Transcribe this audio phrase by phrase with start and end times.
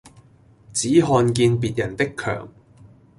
[0.73, 2.49] 只看見別人的强